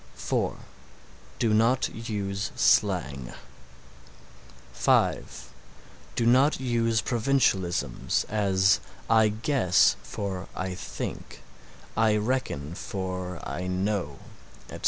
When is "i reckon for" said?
11.95-13.47